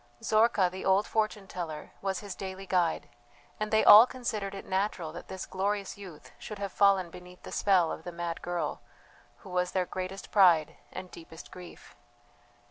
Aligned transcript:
Zorka, 0.23 0.67
the 0.71 0.83
old 0.83 1.05
fortune 1.05 1.45
teller, 1.47 1.91
was 2.01 2.21
his 2.21 2.33
daily 2.33 2.65
guide; 2.65 3.07
and 3.59 3.69
they 3.69 3.83
all 3.85 4.07
considered 4.07 4.55
it 4.55 4.65
natural 4.65 5.11
that 5.13 5.27
this 5.27 5.45
glorious 5.45 5.95
youth 5.95 6.31
should 6.39 6.57
have 6.57 6.71
fallen 6.71 7.11
beneath 7.11 7.43
the 7.43 7.51
spell 7.51 7.91
of 7.91 8.03
the 8.03 8.11
mad 8.11 8.41
girl, 8.41 8.81
who 9.41 9.49
was 9.51 9.73
their 9.73 9.85
greatest 9.85 10.31
pride 10.31 10.75
and 10.91 11.11
deepest 11.11 11.51
grief. 11.51 11.95